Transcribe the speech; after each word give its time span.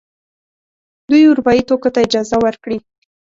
دوی 1.09 1.21
اروپايي 1.31 1.61
توکو 1.67 1.89
ته 1.93 1.99
اجازه 2.07 2.37
ورکړي. 2.45 2.77